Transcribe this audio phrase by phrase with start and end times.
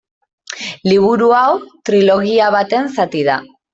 [0.91, 1.51] Liburu hau
[1.91, 3.37] trilogia baten zati da.